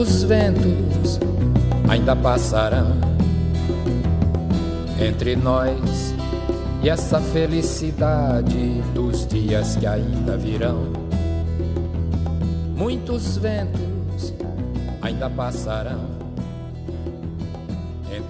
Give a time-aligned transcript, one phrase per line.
[0.00, 1.20] Muitos ventos
[1.86, 2.96] ainda passarão
[4.98, 6.14] entre nós
[6.82, 10.90] e essa felicidade dos dias que ainda virão.
[12.74, 14.32] Muitos ventos
[15.02, 16.00] ainda passarão.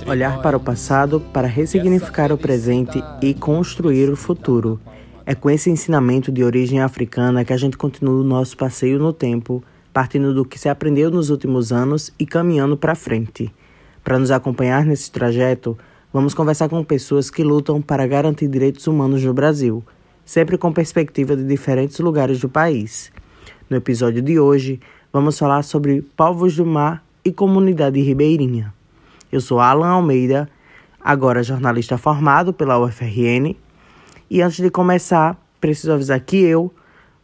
[0.09, 4.81] Olhar para o passado para ressignificar o presente e construir o futuro.
[5.25, 9.13] É com esse ensinamento de origem africana que a gente continua o nosso passeio no
[9.13, 9.63] tempo,
[9.93, 13.53] partindo do que se aprendeu nos últimos anos e caminhando para frente.
[14.03, 15.77] Para nos acompanhar nesse trajeto,
[16.13, 19.85] vamos conversar com pessoas que lutam para garantir direitos humanos no Brasil,
[20.25, 23.13] sempre com perspectiva de diferentes lugares do país.
[23.69, 24.81] No episódio de hoje,
[25.13, 28.73] vamos falar sobre povos do mar e comunidade ribeirinha.
[29.31, 30.49] Eu sou Alan Almeida,
[31.01, 33.57] agora jornalista formado pela UFRN,
[34.31, 36.73] e antes de começar, preciso avisar que eu,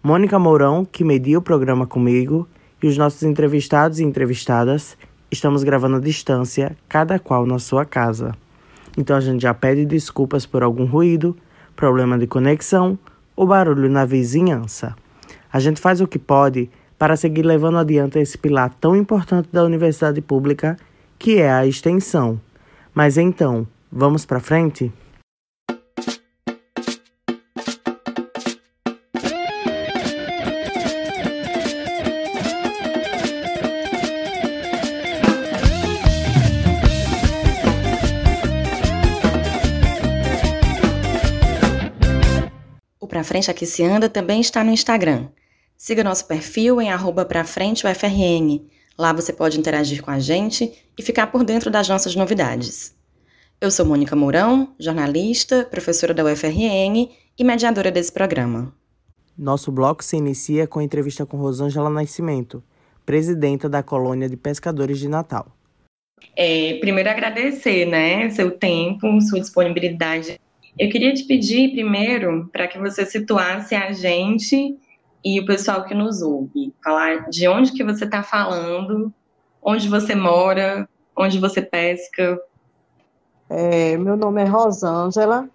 [0.03, 2.49] Mônica Mourão, que media o programa comigo,
[2.83, 4.97] e os nossos entrevistados e entrevistadas
[5.31, 8.35] estamos gravando à distância, cada qual na sua casa.
[8.97, 11.37] Então a gente já pede desculpas por algum ruído,
[11.75, 12.99] problema de conexão
[13.35, 14.97] ou barulho na vizinhança.
[15.53, 19.65] A gente faz o que pode para seguir levando adiante esse pilar tão importante da
[19.65, 20.77] universidade pública,
[21.19, 22.41] que é a extensão.
[22.95, 24.91] Mas então, vamos para frente?
[43.47, 45.29] Frente Aqui Se Anda também está no Instagram.
[45.77, 48.67] Siga nosso perfil em arroba pra frente UFRN.
[48.99, 52.97] Lá você pode interagir com a gente e ficar por dentro das nossas novidades.
[53.61, 58.75] Eu sou Mônica Mourão, jornalista, professora da UFRN e mediadora desse programa.
[59.39, 62.65] Nosso bloco se inicia com a entrevista com Rosângela Nascimento,
[63.05, 65.47] presidenta da Colônia de Pescadores de Natal.
[66.35, 70.41] É, primeiro agradecer, né, seu tempo, sua disponibilidade
[70.79, 74.77] eu queria te pedir primeiro para que você situasse a gente
[75.25, 79.13] e o pessoal que nos ouve, falar de onde que você está falando,
[79.63, 82.39] onde você mora, onde você pesca.
[83.49, 85.49] É, meu nome é Rosângela,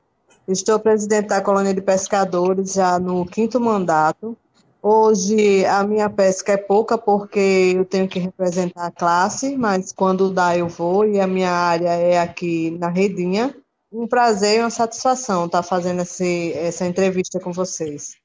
[0.47, 4.35] estou presidente da colônia de pescadores já no quinto mandato.
[4.83, 10.31] Hoje a minha pesca é pouca porque eu tenho que representar a classe, mas quando
[10.31, 13.53] dá eu vou e a minha área é aqui na Redinha
[13.91, 18.15] um prazer e uma satisfação estar fazendo esse, essa entrevista com vocês.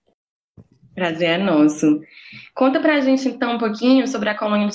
[0.95, 2.01] Prazer é nosso.
[2.55, 4.71] Conta para a gente, então, um pouquinho sobre a colônia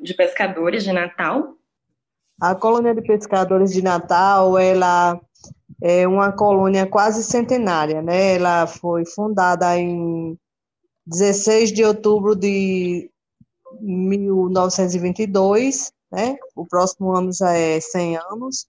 [0.00, 1.54] de pescadores de Natal.
[2.40, 5.20] A colônia de pescadores de Natal, ela
[5.82, 8.36] é uma colônia quase centenária, né?
[8.36, 10.38] Ela foi fundada em
[11.06, 13.10] 16 de outubro de
[13.80, 16.38] 1922, né?
[16.54, 18.66] O próximo ano já é 100 anos.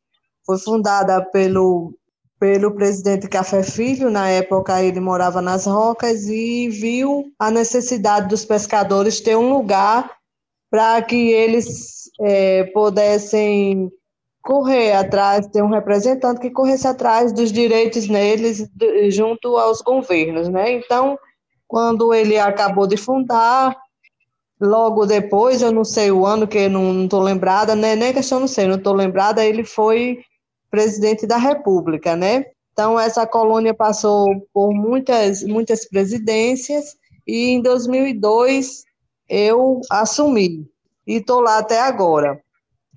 [0.50, 1.94] Foi fundada pelo,
[2.40, 8.46] pelo presidente Café Filho, na época ele morava nas rocas e viu a necessidade dos
[8.46, 10.10] pescadores ter um lugar
[10.68, 13.92] para que eles é, pudessem
[14.42, 18.68] correr atrás, ter um representante que corresse atrás dos direitos neles
[19.12, 20.72] junto aos governos, né?
[20.72, 21.16] Então,
[21.68, 23.78] quando ele acabou de fundar,
[24.60, 27.96] logo depois, eu não sei o ano, que não estou lembrada, né?
[27.96, 30.24] nem questão não sei, não estou lembrada, ele foi
[30.69, 32.46] presidente da República, né?
[32.74, 36.96] Então, essa colônia passou por muitas, muitas presidências
[37.28, 38.84] e em 2002
[39.28, 40.66] eu assumi
[41.06, 42.41] e estou lá até agora.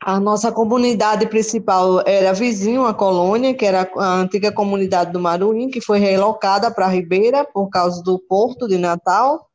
[0.04, 5.68] A nossa comunidade principal era vizinho à colônia, que era a antiga comunidade do Maruim,
[5.68, 9.48] que foi relocada para Ribeira por causa do porto de Natal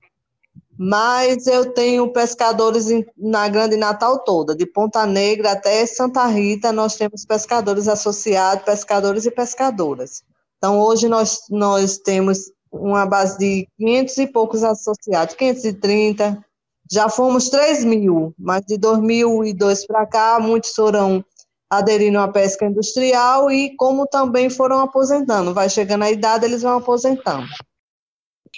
[0.78, 2.86] mas eu tenho pescadores
[3.18, 9.26] na Grande Natal toda, de Ponta Negra até Santa Rita, nós temos pescadores associados, pescadores
[9.26, 10.22] e pescadoras.
[10.58, 16.44] Então, hoje nós, nós temos uma base de 500 e poucos associados, 530,
[16.92, 21.24] já fomos 3 mil, mas de 2002 para cá, muitos foram
[21.70, 26.78] aderindo à pesca industrial e como também foram aposentando, vai chegando a idade, eles vão
[26.78, 27.48] aposentando.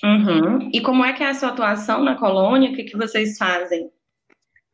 [0.03, 0.69] Uhum.
[0.73, 2.71] E como é que é a sua atuação na colônia?
[2.71, 3.89] O que, que vocês fazem?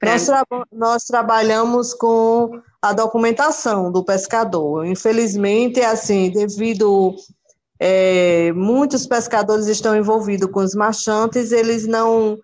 [0.04, 4.86] Nós, tra nós trabalhamos com a documentação do pescador.
[4.86, 7.16] Infelizmente, assim, devido
[7.80, 12.38] é, muitos pescadores estão envolvidos com os marchantes, eles não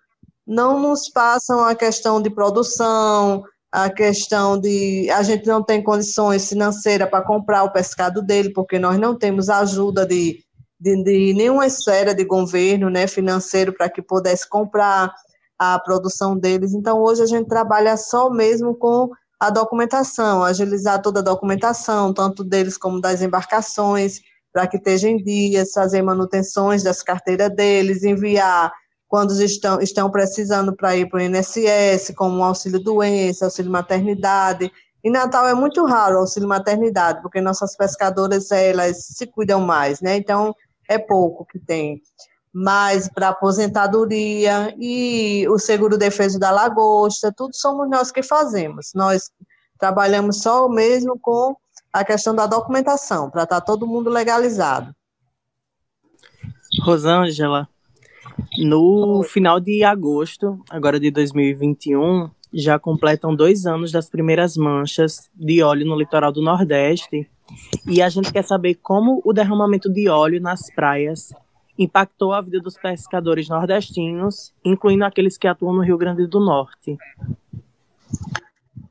[0.45, 6.49] não nos passam a questão de produção, a questão de a gente não tem condições
[6.49, 10.43] financeiras para comprar o pescado dele, porque nós não temos ajuda de
[10.81, 15.13] de, de nenhuma esfera de governo né, financeiro para que pudesse comprar.
[15.59, 16.73] a produção deles.
[16.73, 22.43] Então, hoje a gente trabalha só mesmo com a documentação, agilizar toda a documentação, tanto
[22.43, 28.71] deles como das embarcações, para que estejam em dias, fazer manutenções das carteiras deles, enviar
[29.07, 34.71] quando estão, estão precisando para ir para o INSS, como auxílio doença, auxílio maternidade.
[35.03, 40.01] Em Natal é muito raro o auxílio maternidade, porque nossas pescadoras elas se cuidam mais,
[40.01, 40.15] né?
[40.15, 40.55] Então
[40.93, 42.01] é pouco que tem.
[42.53, 48.91] Mas para aposentadoria e o seguro defeso da lagosta, tudo somos nós que fazemos.
[48.93, 49.31] Nós
[49.79, 51.55] trabalhamos só mesmo com
[51.93, 54.93] a questão da documentação, para estar tá todo mundo legalizado.
[56.83, 57.67] Rosângela,
[58.57, 65.61] no final de agosto, agora de 2021, já completam dois anos das primeiras manchas de
[65.61, 67.29] óleo no litoral do Nordeste.
[67.87, 71.33] E a gente quer saber como o derramamento de óleo nas praias
[71.77, 76.97] impactou a vida dos pescadores nordestinos, incluindo aqueles que atuam no Rio Grande do Norte.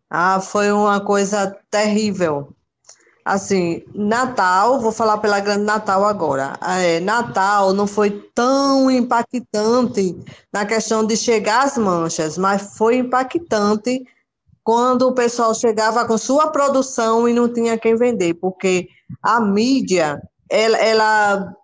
[0.08, 2.52] Ah, foi uma coisa terrível.
[3.24, 6.58] Assim, Natal, vou falar pela Grande Natal agora.
[6.62, 10.18] É, Natal não foi tão impactante
[10.52, 14.04] na questão de chegar às manchas, mas foi impactante
[14.62, 18.88] quando o pessoal chegava com sua produção e não tinha quem vender, porque
[19.22, 20.20] a mídia,
[20.50, 21.54] ela, ela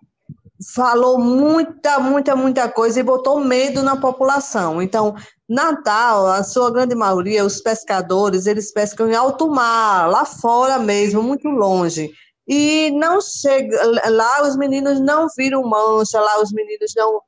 [0.73, 4.81] falou muita, muita, muita coisa e botou medo na população.
[4.81, 5.15] Então,
[5.47, 11.21] Natal, a sua grande maioria, os pescadores, eles pescam em alto mar, lá fora mesmo,
[11.21, 12.11] muito longe.
[12.47, 17.21] E não chega lá os meninos não viram mancha, lá os meninos não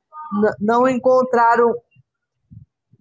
[0.60, 1.74] não encontraram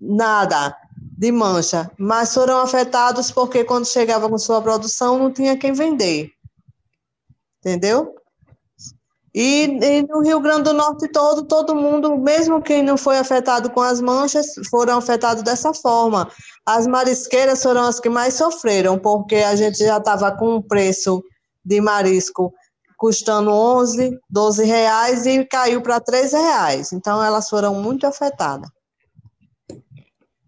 [0.01, 0.75] nada
[1.19, 6.31] de mancha, mas foram afetados porque quando chegava com sua produção não tinha quem vender.
[7.60, 8.16] Entendeu?
[9.36, 13.69] E, e, no Rio Grande do Norte todo, todo mundo, mesmo quem não foi afetado
[13.69, 16.31] com as manchas, foram afetados dessa forma.
[16.66, 21.22] As marisqueiras foram as que mais sofreram, porque a gente já estava com um preço
[21.65, 22.54] de marisco
[22.98, 26.94] custando 11, 12 reais e caiu para 13 reais.
[26.94, 28.69] Então, elas foram muito afetadas.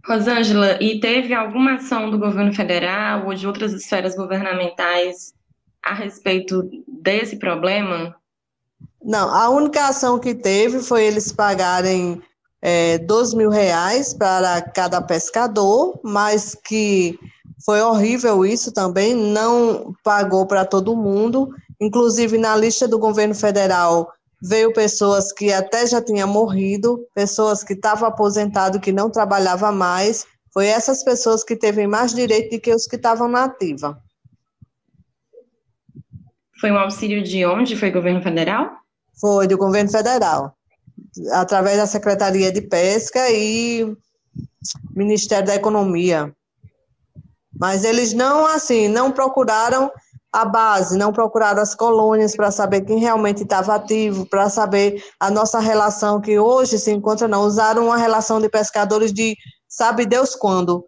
[0.05, 5.33] Rosângela, e teve alguma ação do governo federal ou de outras esferas governamentais
[5.83, 8.15] a respeito desse problema?
[9.03, 12.21] Não, a única ação que teve foi eles pagarem
[12.61, 17.17] é, 12 mil reais para cada pescador, mas que
[17.65, 21.49] foi horrível isso também, não pagou para todo mundo.
[21.79, 27.73] Inclusive, na lista do governo federal, veio pessoas que até já tinham morrido, pessoas que
[27.73, 30.25] estavam aposentadas, que não trabalhavam mais.
[30.51, 34.01] Foi essas pessoas que teve mais direito do que os que estavam na ativa.
[36.59, 37.75] Foi um auxílio de onde?
[37.75, 38.71] Foi governo federal?
[39.19, 40.55] Foi do governo federal,
[41.31, 43.95] através da Secretaria de Pesca e
[44.95, 46.35] Ministério da Economia.
[47.57, 49.91] Mas eles não, assim, não procuraram
[50.31, 55.29] a base, não procuraram as colônias para saber quem realmente estava ativo, para saber a
[55.29, 57.43] nossa relação que hoje se encontra, não.
[57.43, 59.35] Usaram uma relação de pescadores de
[59.67, 60.85] sabe Deus quando.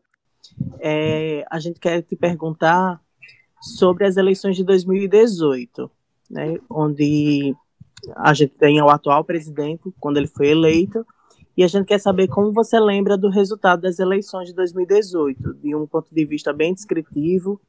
[0.79, 3.01] É, a gente quer te perguntar
[3.59, 5.89] sobre as eleições de 2018,
[6.29, 7.55] né, onde
[8.15, 11.05] a gente tem o atual presidente, quando ele foi eleito,
[11.55, 15.75] e a gente quer saber como você lembra do resultado das eleições de 2018, de
[15.75, 17.59] um ponto de vista bem descritivo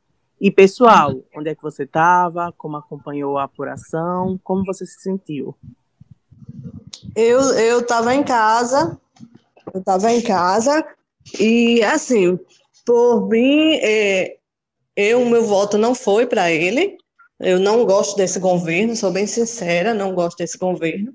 [0.41, 1.14] e pessoal.
[1.35, 2.53] Onde é que você estava?
[2.57, 4.38] Como acompanhou a apuração?
[4.43, 5.55] Como você se sentiu?
[7.14, 8.99] Eu eu estava em casa,
[9.73, 10.85] eu estava em casa
[11.38, 12.38] e assim,
[12.85, 14.37] por mim, é,
[14.97, 16.97] eu meu voto não foi para ele,
[17.41, 21.12] eu não gosto desse governo, sou bem sincera, não gosto desse governo.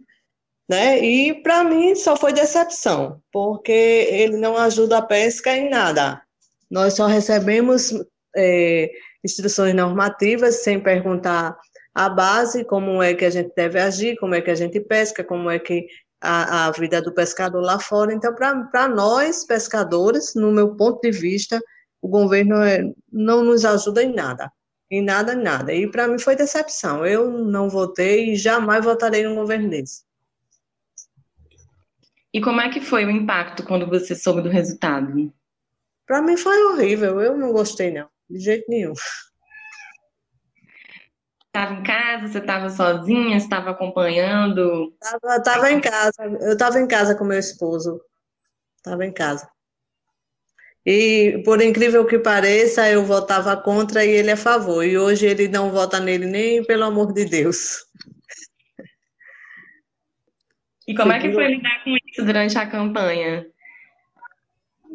[0.68, 1.00] Né?
[1.00, 6.22] E para mim só foi decepção, porque ele não ajuda a pesca em nada.
[6.70, 7.92] Nós só recebemos
[8.36, 8.92] é,
[9.24, 11.58] instruções normativas sem perguntar
[11.94, 15.24] a base, como é que a gente deve agir, como é que a gente pesca,
[15.24, 15.88] como é que
[16.22, 18.14] a, a vida do pescador lá fora.
[18.14, 21.60] Então, para nós, pescadores, no meu ponto de vista,
[22.02, 24.52] o governo é, não nos ajuda em nada.
[24.92, 25.74] Em nada, em nada.
[25.74, 27.06] E para mim foi decepção.
[27.06, 30.04] Eu não votei e jamais votarei no governo desse.
[32.34, 35.32] E como é que foi o impacto quando você soube do resultado?
[36.08, 37.22] Para mim foi horrível.
[37.22, 38.10] Eu não gostei, não.
[38.30, 38.94] De jeito nenhum.
[41.48, 42.28] Estava em casa?
[42.28, 43.38] Você estava sozinha?
[43.38, 44.94] Estava acompanhando?
[45.02, 46.24] Estava em casa.
[46.42, 48.00] Eu estava em casa com meu esposo.
[48.78, 49.50] Estava em casa.
[50.86, 54.84] E, por incrível que pareça, eu votava contra e ele a favor.
[54.84, 57.80] E hoje ele não vota nele nem pelo amor de Deus.
[60.88, 63.46] E como é que foi lidar com isso durante a campanha?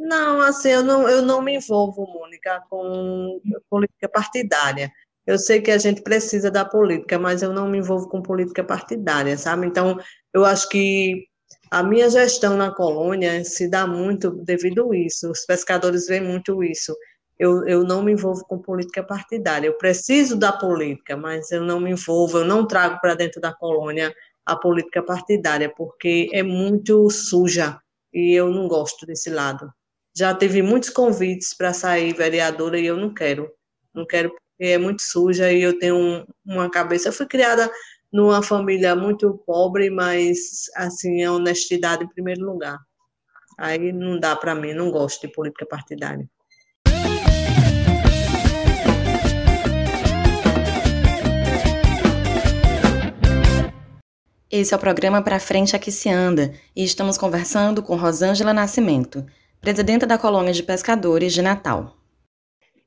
[0.04, 4.92] Não, assim, eu não, eu não me envolvo, Mônica, com política partidária.
[5.26, 8.62] Eu sei que a gente precisa da política, mas eu não me envolvo com política
[8.62, 9.66] partidária, sabe?
[9.66, 9.98] Então,
[10.34, 11.26] eu acho que
[11.70, 15.30] a minha gestão na colônia se dá muito devido a isso.
[15.30, 16.94] Os pescadores veem muito isso.
[17.38, 19.68] Eu, eu não me envolvo com política partidária.
[19.68, 23.54] Eu preciso da política, mas eu não me envolvo, eu não trago para dentro da
[23.54, 27.78] colônia a política partidária, porque é muito suja
[28.12, 29.72] e eu não gosto desse lado.
[30.16, 33.50] Já teve muitos convites para sair vereadora e eu não quero.
[33.92, 37.08] Não quero é muito suja e eu tenho um, uma cabeça.
[37.08, 37.68] Eu fui criada
[38.12, 42.78] numa família muito pobre, mas assim, a honestidade em primeiro lugar.
[43.58, 46.28] Aí não dá para mim, não gosto de política partidária.
[54.48, 59.26] Esse é o programa Pra Frente Aqui Se Anda e estamos conversando com Rosângela Nascimento,
[59.64, 61.96] presidenta da Colônia de Pescadores de Natal.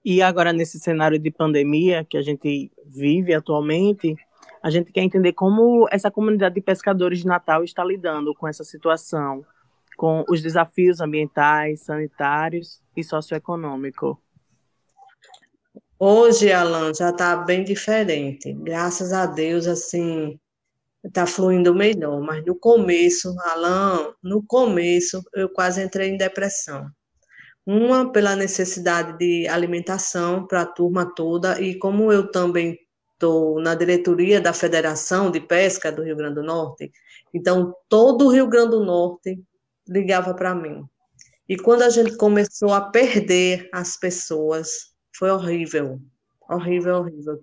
[0.05, 4.15] E agora, nesse cenário de pandemia que a gente vive atualmente,
[4.61, 8.63] a gente quer entender como essa comunidade de pescadores de Natal está lidando com essa
[8.63, 9.43] situação,
[9.97, 14.15] com os desafios ambientais, sanitários e socioeconômicos.
[15.97, 18.53] Hoje, Alan, já está bem diferente.
[18.53, 20.39] Graças a Deus, assim,
[21.07, 22.21] está fluindo melhor.
[22.21, 26.87] Mas no começo, Alan, no começo, eu quase entrei em depressão.
[27.65, 32.77] Uma pela necessidade de alimentação para a turma toda, e como eu também
[33.13, 36.91] estou na diretoria da Federação de Pesca do Rio Grande do Norte,
[37.33, 39.41] então todo o Rio Grande do Norte
[39.87, 40.83] ligava para mim.
[41.49, 45.99] E quando a gente começou a perder as pessoas, foi horrível,
[46.49, 47.39] horrível, horrível.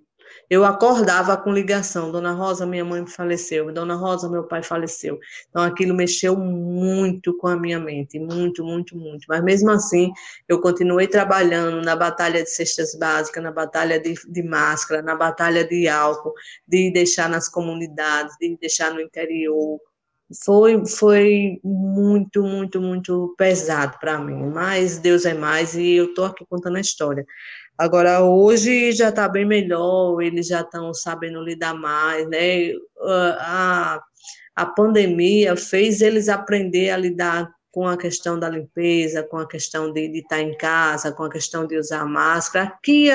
[0.49, 5.19] Eu acordava com ligação, Dona Rosa, minha mãe faleceu, Dona Rosa, meu pai faleceu.
[5.49, 9.25] Então aquilo mexeu muito com a minha mente, muito, muito, muito.
[9.27, 10.11] Mas mesmo assim,
[10.47, 15.63] eu continuei trabalhando na batalha de cestas básicas, na batalha de, de máscara, na batalha
[15.63, 16.33] de álcool,
[16.67, 19.79] de deixar nas comunidades, de deixar no interior.
[20.43, 26.25] Foi, foi muito, muito, muito pesado para mim, mas Deus é mais e eu estou
[26.25, 27.23] aqui contando a história.
[27.77, 32.71] Agora, hoje já está bem melhor, eles já estão sabendo lidar mais, né?
[33.39, 34.01] A,
[34.55, 39.91] a pandemia fez eles aprender a lidar com a questão da limpeza, com a questão
[39.91, 42.67] de, estar em casa, com a questão de usar máscara.
[42.67, 43.09] Aqui,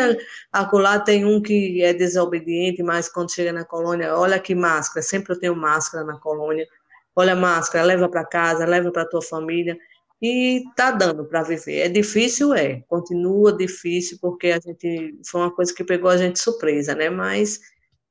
[0.53, 5.33] acolá, tem um que é desobediente, mas quando chega na colônia, olha que máscara, sempre
[5.33, 6.69] eu tenho máscara na colônia.
[7.17, 9.79] Olha a máscara, leva para casa, leva para tua família
[10.23, 11.81] e tá dando para viver.
[11.81, 16.39] É difícil, é, continua difícil, porque a gente foi uma coisa que pegou a gente
[16.39, 17.09] surpresa, né?
[17.09, 17.59] Mas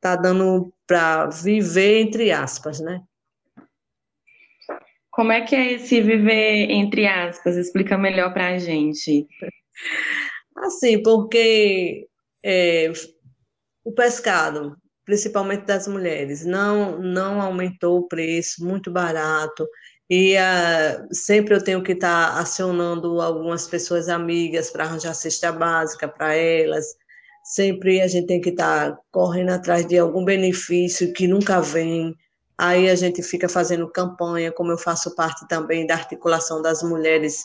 [0.02, 3.02] tá dando para viver entre aspas, né?
[5.12, 7.58] Como é que é esse viver entre aspas?
[7.58, 9.28] Explica melhor para a gente.
[10.58, 12.08] Assim, porque
[12.44, 12.92] é,
[13.84, 14.76] o pescado,
[15.06, 19.68] principalmente das mulheres, não não aumentou o preço, muito barato
[20.10, 25.52] e uh, sempre eu tenho que estar tá acionando algumas pessoas amigas para arranjar cesta
[25.52, 26.98] básica para elas.
[27.44, 32.16] Sempre a gente tem que estar tá correndo atrás de algum benefício que nunca vem.
[32.58, 37.44] Aí a gente fica fazendo campanha, como eu faço parte também da articulação das mulheres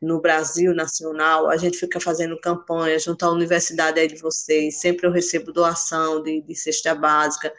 [0.00, 4.80] no Brasil nacional, a gente fica fazendo campanha junto à universidade aí de vocês.
[4.80, 7.50] Sempre eu recebo doação de, de cesta básica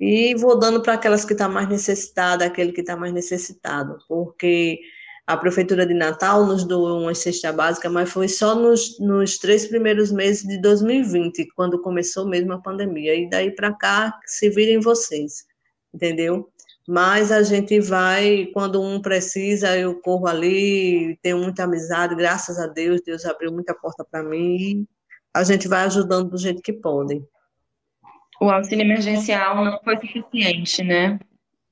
[0.00, 3.98] e vou dando para aquelas que estão tá mais necessitadas, aquele que está mais necessitado,
[4.08, 4.78] porque
[5.26, 9.66] a Prefeitura de Natal nos doou uma cesta básica, mas foi só nos, nos três
[9.66, 14.78] primeiros meses de 2020, quando começou mesmo a pandemia, e daí para cá se virem
[14.78, 15.44] vocês,
[15.92, 16.48] entendeu?
[16.86, 22.68] Mas a gente vai, quando um precisa, eu corro ali, tenho muita amizade, graças a
[22.68, 24.86] Deus, Deus abriu muita porta para mim, e
[25.34, 27.20] a gente vai ajudando do jeito que pode
[28.40, 31.18] o auxílio emergencial não foi suficiente, né?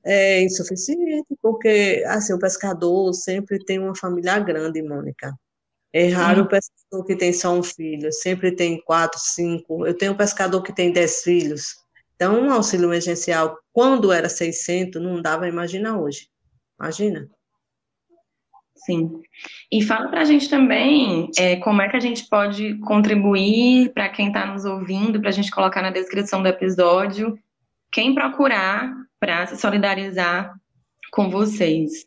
[0.05, 5.35] É insuficiente, porque assim, o pescador sempre tem uma família grande, Mônica.
[5.93, 9.87] É raro o pescador que tem só um filho, sempre tem quatro, cinco.
[9.87, 11.77] Eu tenho um pescador que tem dez filhos.
[12.17, 16.29] Então, um auxílio emergencial, quando era 600, não dava, imagina hoje.
[16.79, 17.29] Imagina.
[18.85, 19.23] Sim.
[19.73, 24.11] E fala para a gente também é, como é que a gente pode contribuir para
[24.11, 27.39] quem está nos ouvindo, para a gente colocar na descrição do episódio,
[27.91, 30.55] quem procurar para se solidarizar
[31.11, 32.05] com vocês.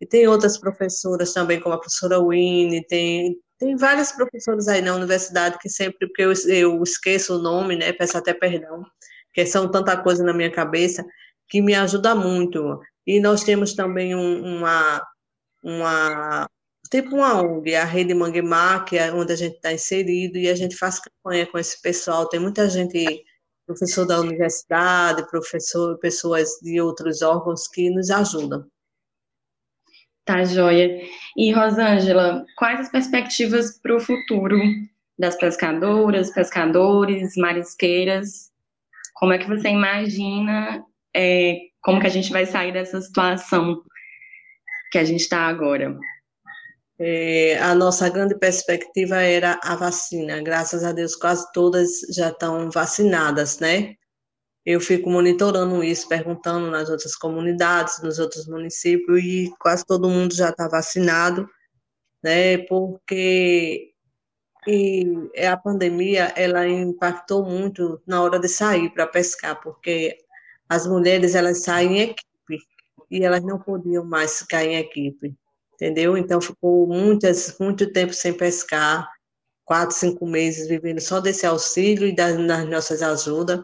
[0.00, 4.94] E tem outras professoras também, como a professora Winnie, tem, tem várias professoras aí na
[4.94, 8.84] universidade que sempre, porque eu, eu esqueço o nome, né, peço até perdão,
[9.26, 11.04] porque são tanta coisa na minha cabeça,
[11.48, 12.80] que me ajuda muito.
[13.04, 15.04] E nós temos também um, uma,
[15.64, 16.48] uma,
[16.90, 20.54] tipo uma ONG, a Rede Manguemar, que é onde a gente está inserido, e a
[20.54, 23.24] gente faz campanha com esse pessoal, tem muita gente
[23.66, 28.66] professor da universidade, professor, pessoas de outros órgãos que nos ajudam.
[30.24, 31.02] Tá, joia.
[31.36, 34.58] E, Rosângela, quais as perspectivas para o futuro
[35.18, 38.50] das pescadoras, pescadores, marisqueiras?
[39.14, 43.82] Como é que você imagina é, como que a gente vai sair dessa situação
[44.90, 45.96] que a gente está agora?
[46.98, 50.40] É, a nossa grande perspectiva era a vacina.
[50.42, 53.94] Graças a Deus, quase todas já estão vacinadas, né?
[54.64, 60.34] Eu fico monitorando isso, perguntando nas outras comunidades, nos outros municípios, e quase todo mundo
[60.34, 61.48] já está vacinado,
[62.22, 62.58] né?
[62.58, 63.90] Porque
[64.66, 70.16] e a pandemia ela impactou muito na hora de sair para pescar, porque
[70.68, 72.58] as mulheres elas saem em equipe
[73.10, 75.36] e elas não podiam mais ficar em equipe
[75.74, 76.16] entendeu?
[76.16, 79.08] Então ficou muitas, muito tempo sem pescar,
[79.64, 83.60] quatro, cinco meses vivendo só desse auxílio e das, das nossas ajudas.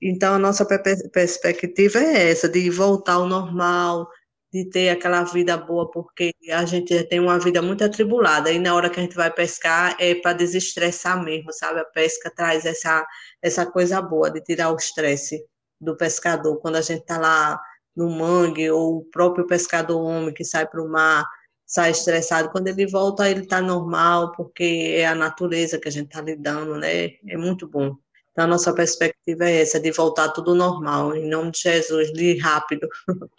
[0.00, 0.66] Então a nossa
[1.12, 4.08] perspectiva é essa, de voltar ao normal,
[4.52, 8.74] de ter aquela vida boa, porque a gente tem uma vida muito atribulada, e na
[8.74, 11.80] hora que a gente vai pescar é para desestressar mesmo, sabe?
[11.80, 13.06] A pesca traz essa,
[13.42, 15.44] essa coisa boa de tirar o estresse
[15.80, 17.60] do pescador, quando a gente está lá
[17.94, 21.26] no mangue, ou o próprio pescador homem que sai para o mar,
[21.68, 22.50] sai estressado.
[22.50, 26.76] Quando ele volta, ele está normal, porque é a natureza que a gente está lidando,
[26.76, 27.10] né?
[27.28, 27.94] É muito bom.
[28.32, 32.38] Então, a nossa perspectiva é essa, de voltar tudo normal, em nome de Jesus, de
[32.38, 32.88] rápido.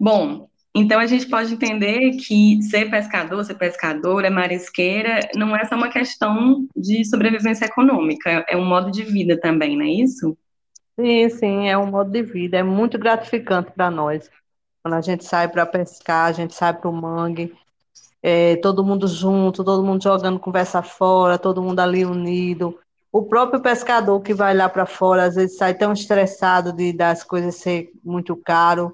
[0.00, 5.74] Bom, então a gente pode entender que ser pescador, ser pescadora, marisqueira, não é só
[5.74, 10.38] uma questão de sobrevivência econômica, é um modo de vida também, não é isso?
[10.98, 14.30] Sim, sim, é um modo de vida, é muito gratificante para nós.
[14.82, 17.54] Quando a gente sai para pescar, a gente sai para o mangue,
[18.22, 22.78] é, todo mundo junto, todo mundo jogando conversa fora, todo mundo ali unido.
[23.12, 27.24] O próprio pescador que vai lá para fora, às vezes sai tão estressado de das
[27.24, 28.92] coisas ser muito caro,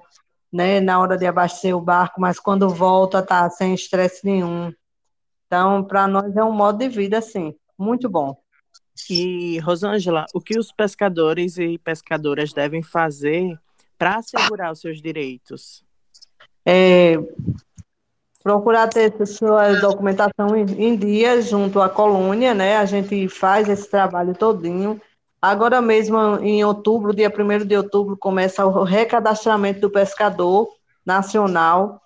[0.51, 4.71] né, na hora de abastecer o barco, mas quando volta tá sem estresse nenhum.
[5.47, 8.37] Então, para nós é um modo de vida assim, muito bom.
[9.09, 13.59] E Rosângela, o que os pescadores e pescadoras devem fazer
[13.97, 15.85] para assegurar os seus direitos?
[16.65, 17.15] é,
[18.43, 22.77] procurar ter sua documentação em, dia junto à colônia, né?
[22.77, 24.99] A gente faz esse trabalho todinho.
[25.41, 30.67] Agora mesmo, em outubro, dia 1 de outubro, começa o recadastramento do pescador
[31.05, 32.01] nacional.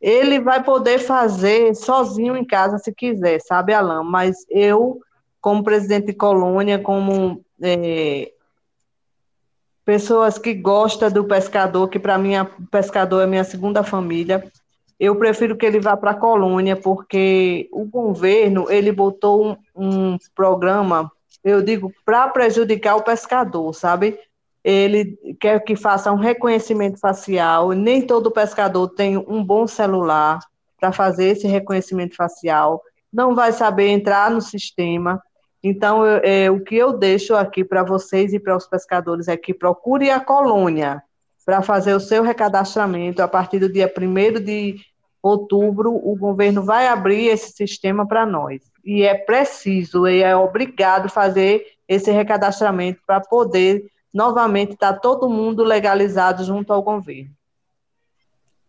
[0.00, 4.04] Ele vai poder fazer sozinho em casa, se quiser, sabe, Alain?
[4.04, 5.00] Mas eu,
[5.40, 8.30] como presidente de colônia, como é,
[9.88, 14.44] pessoas que gostam do pescador, que para mim o pescador é minha segunda família.
[15.00, 20.18] Eu prefiro que ele vá para a colônia, porque o governo ele botou um, um
[20.34, 21.10] programa,
[21.42, 24.18] eu digo, para prejudicar o pescador, sabe?
[24.62, 27.72] Ele quer que faça um reconhecimento facial.
[27.72, 30.38] Nem todo pescador tem um bom celular
[30.78, 32.82] para fazer esse reconhecimento facial.
[33.10, 35.18] Não vai saber entrar no sistema.
[35.62, 39.36] Então, eu, é, o que eu deixo aqui para vocês e para os pescadores é
[39.36, 41.02] que procure a colônia
[41.44, 43.22] para fazer o seu recadastramento.
[43.22, 44.76] A partir do dia 1 de
[45.22, 48.62] outubro, o governo vai abrir esse sistema para nós.
[48.84, 55.28] E é preciso, e é obrigado fazer esse recadastramento para poder novamente estar tá todo
[55.28, 57.30] mundo legalizado junto ao governo.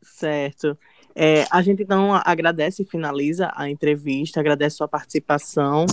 [0.01, 0.77] Certo.
[1.15, 5.85] É, a gente então agradece e finaliza a entrevista, agradece sua participação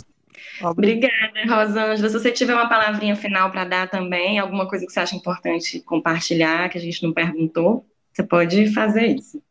[0.63, 2.09] Obrigada, Rosângela.
[2.09, 5.81] Se você tiver uma palavrinha final para dar também, alguma coisa que você acha importante
[5.81, 9.43] compartilhar, que a gente não perguntou, você pode fazer isso.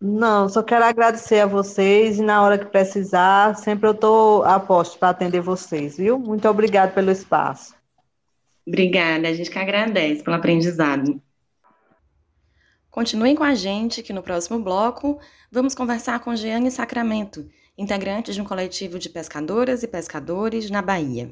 [0.00, 4.60] Não, só quero agradecer a vocês e na hora que precisar, sempre eu estou a
[4.60, 6.18] posto para atender vocês, viu?
[6.18, 7.74] Muito obrigada pelo espaço.
[8.66, 11.22] Obrigada, a gente que agradece pelo aprendizado.
[12.90, 15.18] Continuem com a gente que no próximo bloco
[15.50, 21.30] vamos conversar com Jeane Sacramento, integrante de um coletivo de pescadoras e pescadores na Bahia.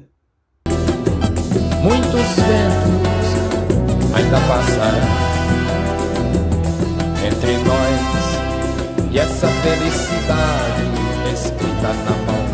[1.81, 3.13] Muitos ventos
[4.15, 5.33] ainda passarão
[7.25, 10.83] entre nós e essa felicidade
[11.33, 12.52] escrita na palma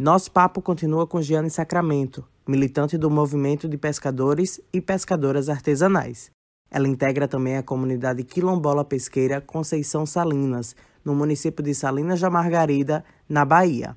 [0.00, 6.30] Nosso papo continua com Giane Sacramento, militante do movimento de pescadores e pescadoras artesanais.
[6.70, 13.04] Ela integra também a comunidade quilombola pesqueira Conceição Salinas, no município de Salinas da Margarida,
[13.28, 13.94] na Bahia.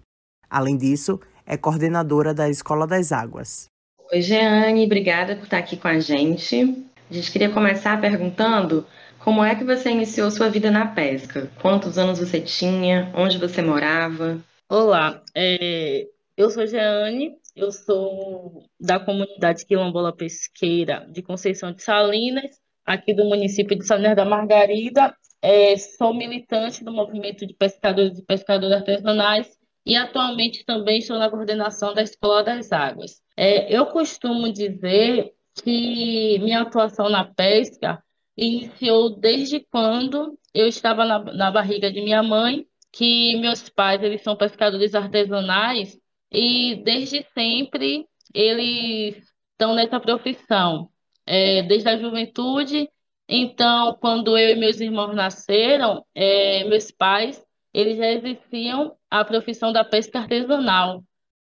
[0.50, 3.68] Além disso, é coordenadora da Escola das Águas.
[4.12, 6.86] Oi, Jeane, obrigada por estar aqui com a gente.
[7.10, 8.86] A gente queria começar perguntando
[9.20, 11.50] como é que você iniciou sua vida na pesca?
[11.62, 13.10] Quantos anos você tinha?
[13.16, 14.44] Onde você morava?
[14.70, 22.60] Olá, é, eu sou Jeane, eu sou da comunidade quilombola pesqueira de Conceição de Salinas,
[22.86, 25.16] aqui do município de Salinas da Margarida.
[25.42, 29.48] É, sou militante do movimento de pescadores e pescadoras artesanais
[29.86, 33.22] e atualmente também estou na coordenação da Escola das Águas.
[33.36, 38.02] É, eu costumo dizer que minha atuação na pesca
[38.36, 44.22] iniciou desde quando eu estava na, na barriga de minha mãe que meus pais eles
[44.22, 46.00] são pescadores artesanais
[46.32, 49.18] e desde sempre eles
[49.52, 50.90] estão nessa profissão,
[51.26, 52.88] é, desde a juventude.
[53.28, 59.74] Então, quando eu e meus irmãos nasceram, é, meus pais eles já exerciam a profissão
[59.74, 61.04] da pesca artesanal.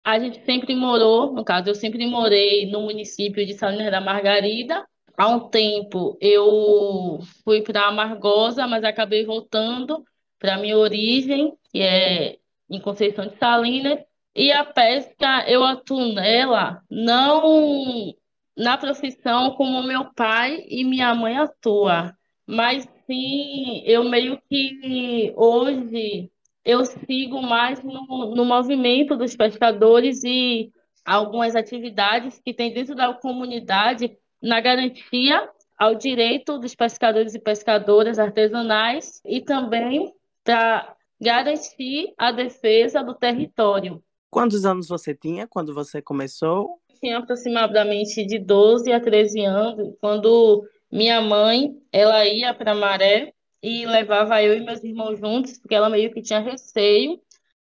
[0.05, 4.87] A gente sempre morou, no caso, eu sempre morei no município de Salinas da Margarida.
[5.17, 10.05] Há um tempo eu fui para Amargosa, mas acabei voltando
[10.45, 12.37] para minha origem, que é
[12.69, 13.99] em Conceição de Salinas,
[14.37, 18.15] e a pesca eu atuo nela não
[18.55, 22.13] na profissão como meu pai e minha mãe atuam,
[22.47, 26.31] mas sim eu meio que hoje
[26.63, 30.71] eu sigo mais no, no movimento dos pescadores e
[31.07, 38.19] algumas atividades que tem dentro da comunidade na garantia ao direito dos pescadores e pescadoras
[38.19, 40.13] artesanais e também
[40.45, 44.03] para garantir a defesa do território.
[44.31, 46.79] Quantos anos você tinha quando você começou?
[47.01, 53.87] Tinha aproximadamente de 12 a 13 anos, quando minha mãe, ela ia para Maré e
[53.87, 57.21] levava eu e meus irmãos juntos, porque ela meio que tinha receio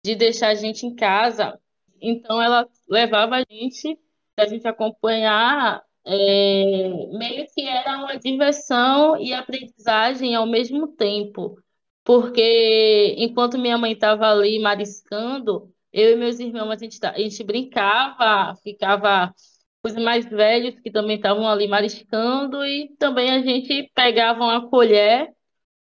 [0.04, 1.58] de deixar a gente em casa.
[2.00, 3.98] Então ela levava a gente
[4.34, 11.58] para a gente acompanhar, é, meio que era uma diversão e aprendizagem ao mesmo tempo
[12.06, 17.42] porque enquanto minha mãe estava ali mariscando, eu e meus irmãos, a gente, a gente
[17.42, 19.34] brincava, ficava
[19.84, 25.32] os mais velhos que também estavam ali mariscando, e também a gente pegava uma colher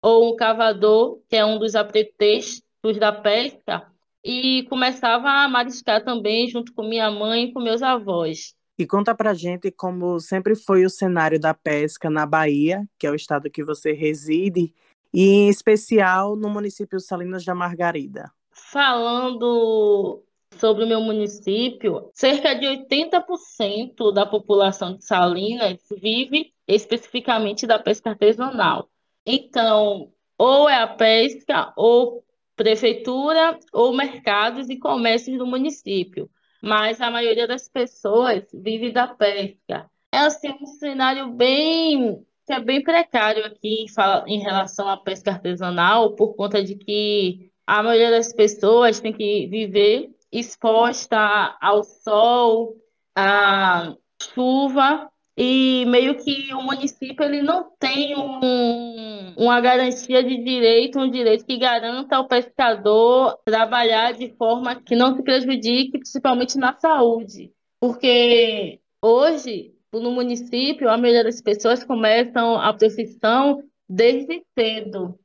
[0.02, 3.86] ou um cavador, que é um dos apretextos da pesca,
[4.24, 8.56] e começava a mariscar também junto com minha mãe e com meus avós.
[8.80, 13.12] E conta pra gente como sempre foi o cenário da pesca na Bahia, que é
[13.12, 14.74] o estado que você reside,
[15.14, 18.32] e em especial no município Salinas da Margarida.
[18.52, 20.24] Falando
[20.58, 28.12] sobre o meu município, cerca de 80% da população de Salinas vive especificamente da pesca
[28.12, 28.90] artesanal.
[29.26, 32.24] Então, ou é a pesca, ou
[32.56, 36.30] prefeitura, ou mercados e comércios do município.
[36.62, 39.90] Mas a maioria das pessoas vive da pesca.
[40.12, 43.86] É assim um cenário bem que é bem precário aqui
[44.28, 49.48] em relação à pesca artesanal, por conta de que a maioria das pessoas tem que
[49.48, 52.76] viver exposta ao sol,
[53.16, 61.00] à chuva, e meio que o município ele não tem um, uma garantia de direito,
[61.00, 66.74] um direito que garanta ao pescador trabalhar de forma que não se prejudique, principalmente na
[66.74, 67.52] saúde.
[67.80, 75.20] Porque hoje no município, a maioria das pessoas começam a profissão desde cedo,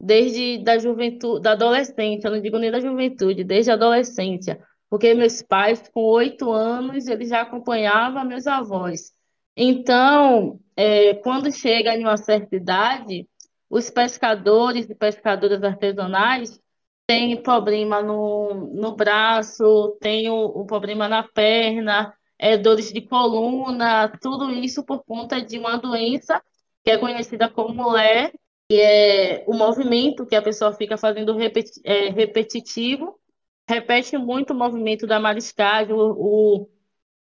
[0.00, 5.14] desde da juventude, da adolescência, eu não digo nem da juventude, desde a adolescência, porque
[5.14, 9.12] meus pais, com oito anos, eles já acompanhavam meus avós.
[9.56, 13.28] Então, é, quando chega em uma certa idade,
[13.68, 16.58] os pescadores e pescadoras artesanais
[17.06, 24.08] têm problema no, no braço, têm o, o problema na perna, é, dores de coluna,
[24.20, 26.42] tudo isso por conta de uma doença
[26.82, 28.32] que é conhecida como LE,
[28.68, 33.20] que é o movimento que a pessoa fica fazendo repeti é, repetitivo,
[33.68, 36.68] repete muito o movimento da mariscagem, o,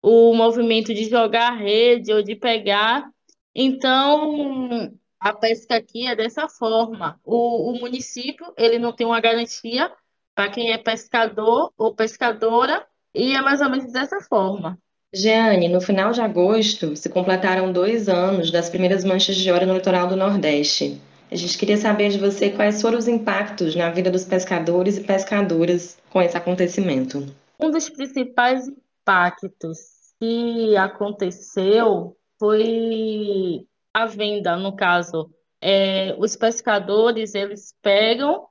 [0.03, 3.09] o, o movimento de jogar rede ou de pegar.
[3.55, 7.19] Então, a pesca aqui é dessa forma.
[7.23, 9.91] O, o município ele não tem uma garantia
[10.35, 14.77] para quem é pescador ou pescadora, e é mais ou menos dessa forma.
[15.13, 19.75] Jeane, no final de agosto se completaram dois anos das primeiras manchas de óleo no
[19.75, 21.01] litoral do Nordeste.
[21.31, 25.03] A gente queria saber de você quais foram os impactos na vida dos pescadores e
[25.03, 27.25] pescadoras com esse acontecimento.
[27.59, 29.77] Um dos principais impactos
[30.19, 35.29] que aconteceu foi a venda, no caso.
[35.61, 38.45] É, os pescadores, eles pegam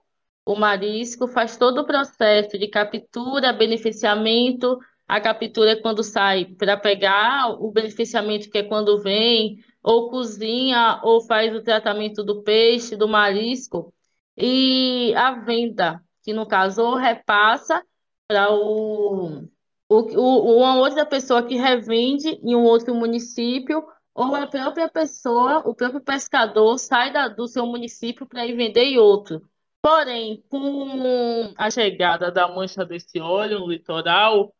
[0.45, 4.79] o marisco, faz todo o processo de captura, beneficiamento.
[5.09, 11.01] A captura é quando sai para pegar, o beneficiamento que é quando vem, ou cozinha,
[11.05, 13.95] ou faz o tratamento do peixe, do marisco.
[14.37, 17.83] E a venda, que no caso ou repassa
[18.27, 19.45] para o,
[19.88, 25.59] o, o, uma outra pessoa que revende em um outro município, ou a própria pessoa,
[25.69, 29.42] o próprio pescador sai da, do seu município para ir vender em outro.
[29.81, 34.53] Porém, com a chegada da mancha desse óleo no litoral,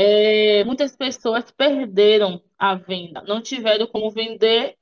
[0.00, 4.76] é, muitas pessoas perderam a venda, não tiveram como vender.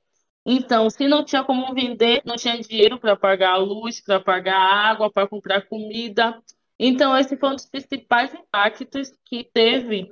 [0.45, 4.55] Então, se não tinha como vender, não tinha dinheiro para pagar a luz, para pagar
[4.55, 6.41] a água, para comprar comida.
[6.79, 10.09] Então, esse foi um dos principais impactos que teve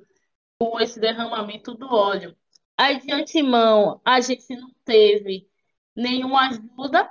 [0.60, 2.36] com esse derramamento do óleo.
[2.78, 5.48] Aí, de antemão, a gente não teve
[5.96, 7.10] nenhuma ajuda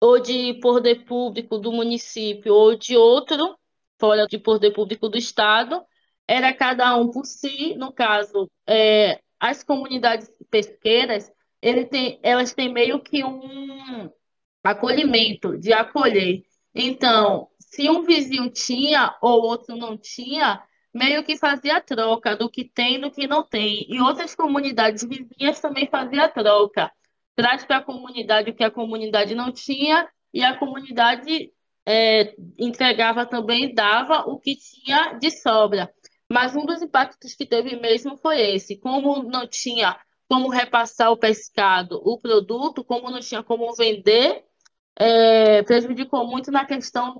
[0.00, 3.58] ou de poder público do município ou de outro,
[4.00, 5.84] fora de poder público do Estado,
[6.26, 7.74] era cada um por si.
[7.76, 11.30] No caso, é, as comunidades pesqueiras,
[11.90, 14.10] tem, elas têm meio que um
[14.62, 16.42] acolhimento, de acolher.
[16.74, 20.62] Então, se um vizinho tinha ou outro não tinha,
[20.92, 23.86] meio que fazia troca do que tem do que não tem.
[23.88, 26.90] E outras comunidades vizinhas também fazia troca
[27.36, 31.52] traz para a comunidade o que a comunidade não tinha e a comunidade
[31.84, 35.92] é, entregava também, dava o que tinha de sobra.
[36.30, 39.96] Mas um dos impactos que teve mesmo foi esse: como não tinha
[40.28, 44.42] como repassar o pescado, o produto, como não tinha como vender,
[44.98, 47.14] é, prejudicou muito na questão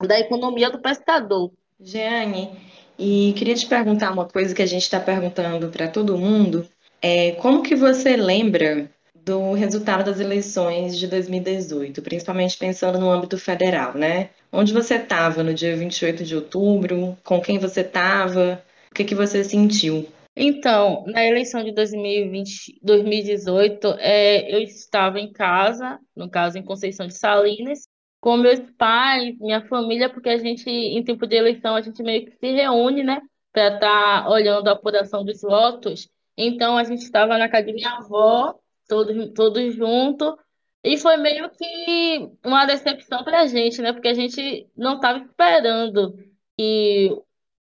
[0.00, 1.52] do, da economia do pescador.
[1.80, 2.50] Jeane,
[2.96, 6.68] e queria te perguntar uma coisa que a gente está perguntando para todo mundo.
[7.00, 8.88] É, como que você lembra
[9.24, 14.30] do resultado das eleições de 2018, principalmente pensando no âmbito federal, né?
[14.52, 17.16] Onde você estava no dia 28 de outubro?
[17.24, 18.62] Com quem você estava?
[18.90, 20.06] O que, que você sentiu?
[20.34, 27.06] Então, na eleição de 2020, 2018, é, eu estava em casa, no caso em Conceição
[27.06, 27.86] de Salinas,
[28.20, 32.24] com meus pais, minha família, porque a gente, em tempo de eleição, a gente meio
[32.24, 33.20] que se reúne, né,
[33.52, 36.08] para estar tá olhando a apuração dos votos.
[36.36, 38.54] Então, a gente estava na casa de minha avó,
[38.92, 40.34] todos, todos juntos.
[40.84, 43.92] E foi meio que uma decepção para a gente, né?
[43.92, 46.14] Porque a gente não estava esperando
[46.58, 47.10] que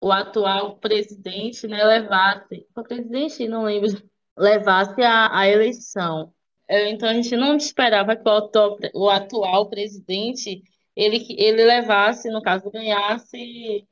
[0.00, 3.90] o atual presidente, né, levasse, o presidente, não lembro,
[4.38, 6.32] levasse a, a eleição.
[6.68, 10.62] É, então a gente não esperava que o atual, o atual presidente
[10.96, 13.86] ele, ele levasse, no caso, ganhasse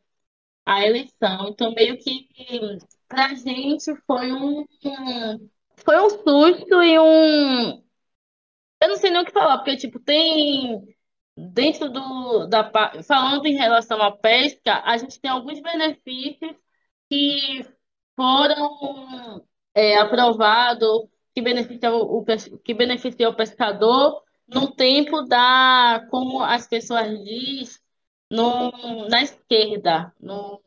[0.65, 1.49] a eleição.
[1.49, 2.29] Então, meio que
[3.09, 4.65] para a gente foi um,
[5.85, 7.83] foi um susto e um.
[8.81, 10.87] Eu não sei nem o que falar, porque, tipo, tem.
[11.37, 12.47] Dentro do.
[12.49, 12.71] Da,
[13.05, 16.57] falando em relação à pesca, a gente tem alguns benefícios
[17.11, 17.63] que
[18.17, 22.25] foram é, aprovados, que beneficiam o,
[22.65, 26.07] que beneficia o pescador no tempo da.
[26.11, 27.81] Como as pessoas dizem,
[28.31, 30.63] no, na esquerda, no,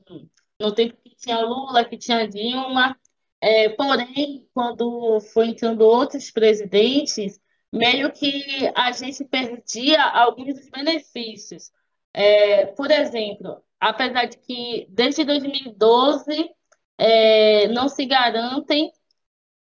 [0.60, 2.99] no tempo que tinha Lula, que tinha Dilma,
[3.42, 7.40] é, porém, quando foi entrando outros presidentes,
[7.72, 11.72] meio que a gente perdia alguns dos benefícios.
[12.14, 16.50] É, por exemplo, apesar de que desde 2012
[16.98, 18.92] é, não se garantem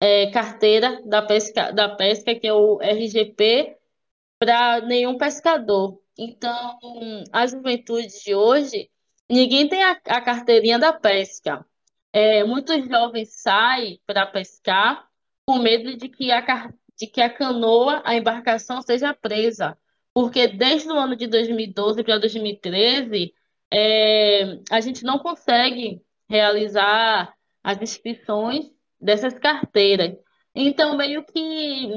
[0.00, 3.76] é, carteira da pesca, da pesca, que é o RGP,
[4.38, 6.00] para nenhum pescador.
[6.18, 6.78] Então,
[7.32, 8.90] a juventude de hoje,
[9.30, 11.64] ninguém tem a, a carteirinha da pesca.
[12.12, 15.08] É, muitos jovens saem para pescar
[15.46, 19.78] com medo de que, a, de que a canoa, a embarcação, seja presa.
[20.12, 23.32] Porque desde o ano de 2012 para 2013,
[23.72, 28.66] é, a gente não consegue realizar as inscrições
[29.00, 30.16] dessas carteiras.
[30.54, 31.88] Então, meio que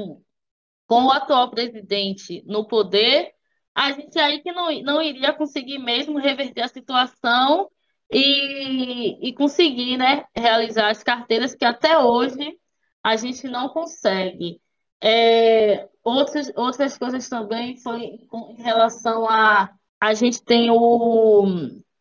[0.86, 3.32] com o atual presidente no poder,
[3.74, 7.68] a gente aí que não, não iria conseguir mesmo reverter a situação
[8.14, 12.58] e, e conseguir né, realizar as carteiras que até hoje
[13.02, 14.60] a gente não consegue.
[15.02, 21.44] É, outras, outras coisas também foi em relação a a gente tem o,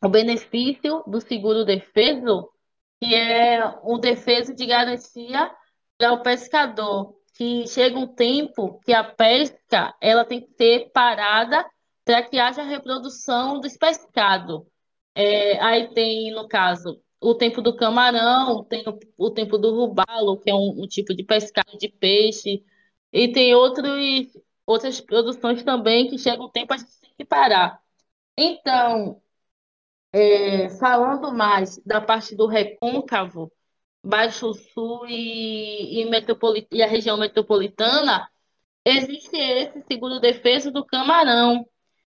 [0.03, 2.49] o benefício do seguro defeso,
[3.01, 5.49] que é um defeso de garantia
[5.97, 11.65] para o pescador, que chega um tempo que a pesca ela tem que ser parada
[12.03, 14.63] para que haja reprodução dos pescados.
[15.15, 20.39] É, aí tem, no caso, o tempo do camarão, tem o, o tempo do rubalo,
[20.39, 22.63] que é um, um, tipo de pescado de peixe,
[23.11, 23.89] e tem outros,
[24.65, 27.81] outras produções também que chega um tempo a gente tem que parar.
[28.37, 29.21] Então,
[30.11, 33.51] é, falando mais da parte do recôncavo,
[34.03, 38.29] Baixo Sul e, e, e a região metropolitana,
[38.85, 41.65] existe esse seguro defesa do camarão,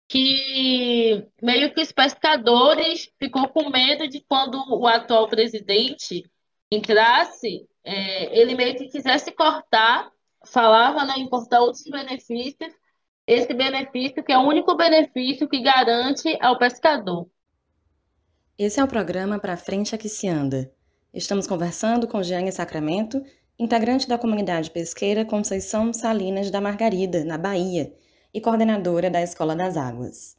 [0.10, 6.26] que meio que os pescadores ficou com medo de quando o atual presidente
[6.72, 10.12] entrasse, é, ele meio que quisesse cortar,
[10.48, 12.74] falava né, em cortar outros benefícios,
[13.28, 17.30] esse benefício que é o único benefício que garante ao pescador.
[18.58, 20.72] Esse é o programa Para Frente a que se anda.
[21.14, 23.24] Estamos conversando com Jeane Sacramento,
[23.60, 27.94] integrante da comunidade pesqueira Conceição Salinas da Margarida, na Bahia,
[28.34, 30.38] e coordenadora da Escola das Águas.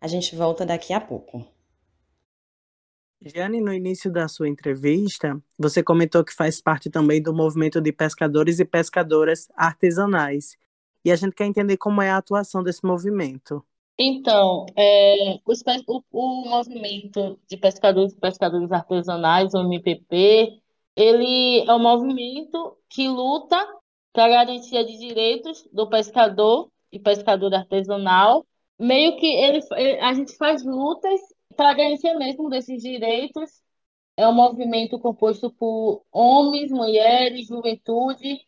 [0.00, 1.46] A gente volta daqui a pouco.
[3.20, 7.90] Jane, no início da sua entrevista, você comentou que faz parte também do movimento de
[7.90, 10.58] pescadores e pescadoras artesanais.
[11.02, 13.64] E a gente quer entender como é a atuação desse movimento.
[13.98, 15.38] Então, é,
[15.86, 20.60] o, o, movimento de pescadores e pescadores artesanais, o MPP,
[20.96, 23.56] ele é um movimento que luta
[24.12, 28.46] para a garantia de direitos do pescador e pescador artesanal.
[28.78, 29.60] Meio que ele,
[30.00, 31.20] a gente faz lutas
[31.56, 33.50] para garantia mesmo desses direitos.
[34.16, 38.40] É um movimento composto por homens, mulheres, juventude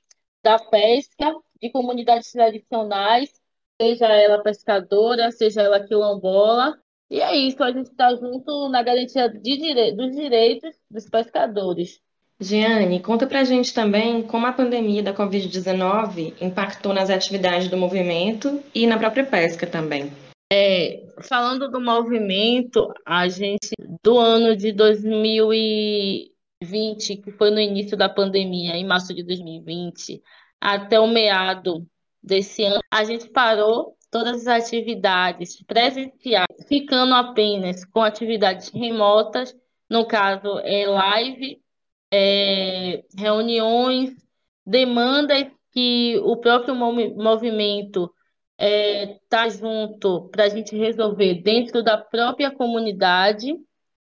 [0.43, 3.33] da pesca, de comunidades tradicionais,
[3.81, 6.79] seja ela pescadora, seja ela quilombola.
[7.11, 9.93] E é isso, a gente está junto na garantia de dire...
[9.93, 12.01] dos direitos dos pescadores.
[12.38, 18.62] Giane, conta pra gente também como a pandemia da Covid-19 impactou nas atividades do movimento
[18.75, 20.12] e na própria pesca também.
[20.53, 23.70] É, falando do movimento, a gente,
[24.03, 30.22] do ano de 2020, que foi no início da pandemia, em março de 2020,
[30.61, 31.87] até o meado
[32.22, 39.57] desse ano, a gente parou todas as atividades presenciais, ficando apenas com atividades remotas,
[39.88, 41.64] no caso, é live
[42.11, 44.14] é, reuniões,
[44.64, 48.12] demandas que o próprio movimento
[48.59, 53.55] está é, tá junto para a gente resolver dentro da própria comunidade.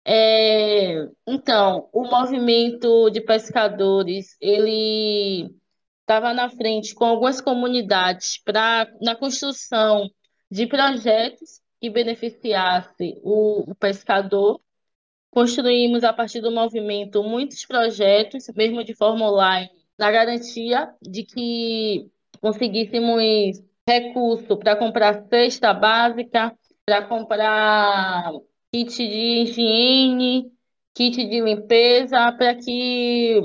[0.05, 5.51] É, então, o movimento de pescadores, ele
[6.01, 10.09] estava na frente com algumas comunidades para na construção
[10.49, 14.61] de projetos que beneficiasse o, o pescador
[15.37, 19.69] Construímos, a partir do movimento, muitos projetos, mesmo de forma online,
[19.99, 28.33] na garantia de que conseguíssemos recurso para comprar cesta básica, para comprar
[28.73, 30.51] kit de higiene,
[30.95, 33.39] kit de limpeza, para que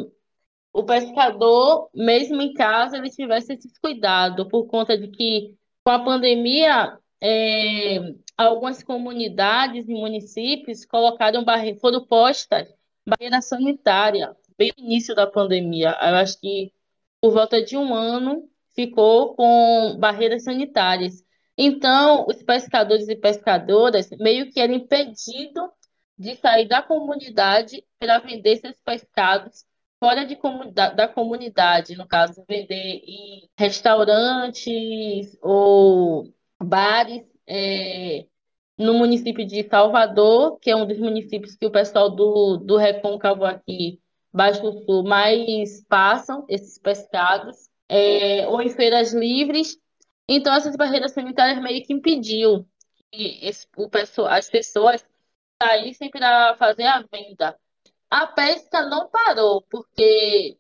[0.72, 6.00] o pescador, mesmo em casa, ele tivesse esse cuidado, por conta de que com a
[6.00, 8.00] pandemia é,
[8.48, 11.76] algumas comunidades e municípios colocaram barre...
[11.80, 12.68] foram postas
[13.06, 15.90] barreira sanitária bem no início da pandemia.
[16.02, 16.72] Eu acho que
[17.20, 21.24] por volta de um ano ficou com barreiras sanitárias.
[21.58, 25.70] Então, os pescadores e pescadoras meio que eram impedidos
[26.18, 29.66] de sair da comunidade para vender seus pescados
[30.00, 38.26] fora de comunidade, da comunidade, no caso, vender em restaurantes ou bares é,
[38.82, 43.46] no município de Salvador, que é um dos municípios que o pessoal do, do Recôncavo
[43.46, 44.00] aqui,
[44.34, 49.78] Baixo do Sul, mais passam esses pescados, é, ou em feiras livres.
[50.28, 52.66] Então, essas barreiras sanitárias meio que impediu
[53.12, 55.06] que esse, o pessoal, as pessoas
[55.62, 57.58] saíssem para fazer a venda.
[58.10, 60.58] A pesca não parou, porque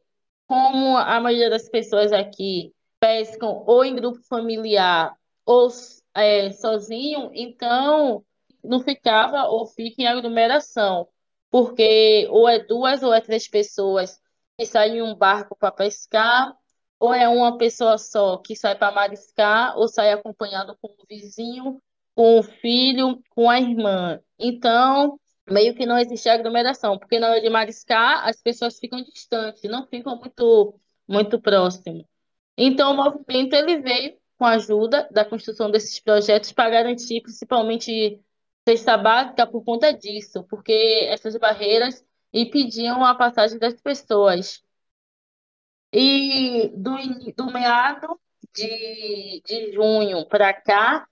[0.47, 5.15] como a maioria das pessoas aqui pescam ou em grupo familiar
[5.45, 5.69] ou
[6.15, 8.23] é, sozinho, então
[8.63, 11.07] não ficava ou fica em aglomeração,
[11.49, 14.19] porque ou é duas ou é três pessoas
[14.57, 16.55] que sai em um barco para pescar,
[16.99, 21.81] ou é uma pessoa só que sai para mariscar, ou sai acompanhado com o vizinho,
[22.13, 24.21] com o filho, com a irmã.
[24.37, 29.63] Então, meio que não existe aglomeração, porque na hora de mariscar, as pessoas ficam distantes,
[29.63, 32.05] não ficam muito, muito próximas.
[32.57, 38.19] Então, o movimento ele veio com a ajuda da construção desses projetos para garantir principalmente
[38.67, 40.73] cesta básica por conta disso, porque
[41.11, 44.63] essas barreiras impediam a passagem das pessoas.
[45.93, 46.95] E do,
[47.37, 48.19] do meado
[48.51, 51.07] de, de junho para cá,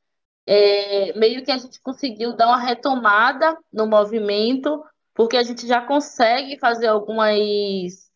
[0.48, 5.86] é, meio que a gente conseguiu dar uma retomada no movimento, porque a gente já
[5.86, 8.12] consegue fazer algumas,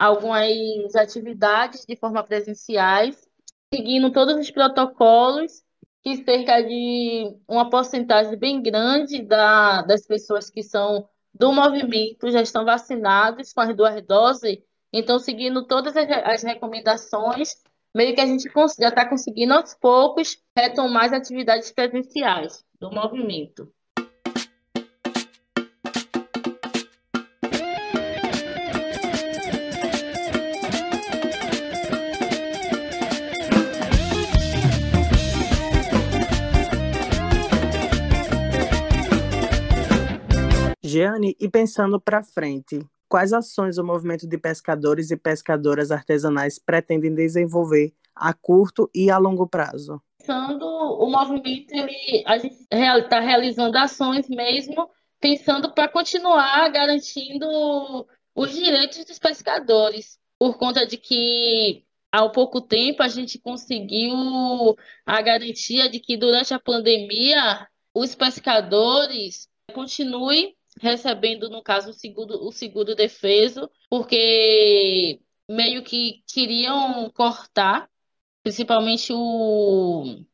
[0.00, 3.30] algumas atividades de forma presenciais,
[3.72, 5.62] seguindo todos os protocolos,
[6.02, 12.42] que cerca de uma porcentagem bem grande da, das pessoas que são do movimento já
[12.42, 14.58] estão vacinados com as duas doses,
[14.92, 17.54] então seguindo todas as, as recomendações
[17.94, 23.72] meio que a gente já está conseguindo aos poucos retomar as atividades presenciais do movimento.
[41.38, 42.80] E pensando para frente,
[43.12, 49.18] Quais ações o movimento de pescadores e pescadoras artesanais pretendem desenvolver a curto e a
[49.18, 50.00] longo prazo?
[50.18, 54.88] Pensando, o movimento ele, a gente está realizando ações mesmo
[55.20, 57.46] pensando para continuar garantindo
[58.34, 64.74] os direitos dos pescadores, por conta de que há pouco tempo a gente conseguiu
[65.04, 72.34] a garantia de que durante a pandemia os pescadores continuem recebendo, no caso, o seguro,
[72.44, 77.88] o seguro defeso, porque meio que queriam cortar,
[78.42, 80.24] principalmente o,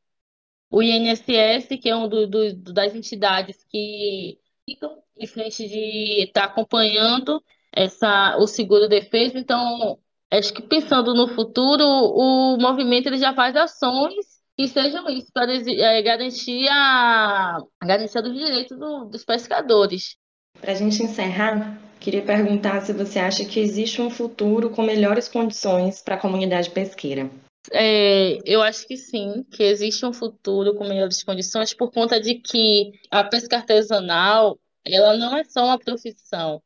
[0.70, 6.42] o INSS, que é um do, do, das entidades que ficam em frente de estar
[6.42, 9.38] tá acompanhando essa, o seguro defeso.
[9.38, 9.98] Então,
[10.30, 15.52] acho que pensando no futuro, o movimento ele já faz ações que sejam isso, para
[15.54, 20.16] é, garantir a, a garantia dos direitos do, dos pescadores.
[20.60, 25.28] Para a gente encerrar, queria perguntar se você acha que existe um futuro com melhores
[25.28, 27.30] condições para a comunidade pesqueira.
[27.72, 32.36] É, eu acho que sim, que existe um futuro com melhores condições por conta de
[32.36, 36.62] que a pesca artesanal ela não é só uma profissão.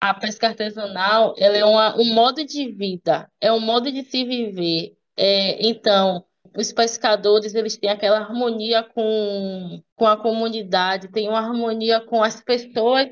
[0.00, 4.24] A pesca artesanal ela é uma, um modo de vida, é um modo de se
[4.24, 4.96] viver.
[5.16, 6.24] É, então,
[6.56, 12.40] os pescadores eles têm aquela harmonia com, com a comunidade, têm uma harmonia com as
[12.40, 13.08] pessoas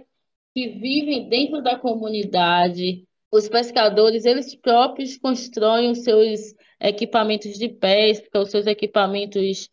[0.56, 3.06] que vivem dentro da comunidade.
[3.30, 9.68] Os pescadores, eles próprios constroem os seus equipamentos de pesca, os seus equipamentos,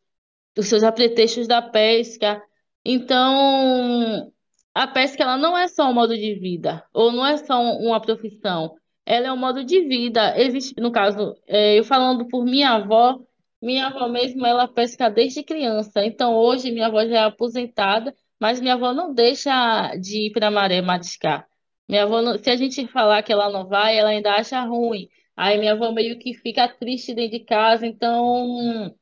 [0.58, 2.44] os seus apetrechos da pesca.
[2.84, 4.30] Então,
[4.74, 8.02] a pesca ela não é só um modo de vida, ou não é só uma
[8.02, 8.76] profissão.
[9.06, 10.38] Ela é um modo de vida.
[10.38, 13.22] Existe, no caso, é, eu falando por minha avó,
[13.62, 16.04] minha avó mesmo, ela pesca desde criança.
[16.06, 18.14] Então, hoje, minha avó já é aposentada,
[18.44, 21.48] mas minha avó não deixa de ir para maré mariscar.
[21.88, 25.08] Minha avó, não, se a gente falar que ela não vai, ela ainda acha ruim.
[25.34, 27.88] Aí minha avó meio que fica triste dentro de casa.
[27.88, 28.94] Então,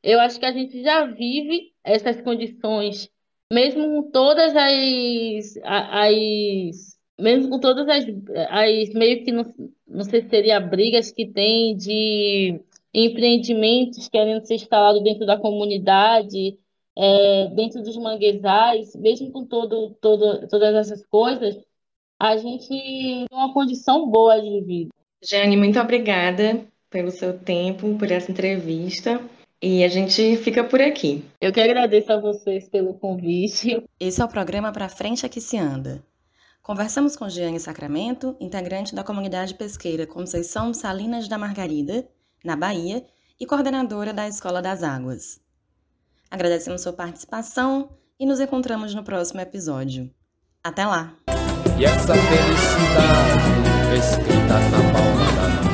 [0.00, 3.10] eu acho que a gente já vive essas condições,
[3.52, 8.04] mesmo com todas as, as mesmo com todas as,
[8.48, 9.52] as meio que não,
[9.88, 12.60] não sei se seria brigas que tem de
[12.94, 16.56] empreendimentos querendo ser instalados dentro da comunidade,
[16.96, 21.56] é, dentro dos manguezais, mesmo com todo, todo, todas essas coisas,
[22.18, 24.90] a gente tem uma condição boa de vida.
[25.22, 29.20] Jane, muito obrigada pelo seu tempo, por essa entrevista.
[29.60, 31.24] E a gente fica por aqui.
[31.40, 33.82] Eu que agradeço a vocês pelo convite.
[33.98, 36.04] Esse é o programa Pra Frente Aqui Se Anda.
[36.62, 42.06] Conversamos com Giane Sacramento, integrante da comunidade pesqueira Conceição Salinas da Margarida,
[42.44, 43.04] na Bahia,
[43.40, 45.43] e coordenadora da Escola das Águas.
[46.34, 50.10] Agradecemos sua participação e nos encontramos no próximo episódio.
[50.64, 51.14] Até lá!
[51.78, 53.44] E essa felicidade
[53.96, 55.73] escrita na palma da mão.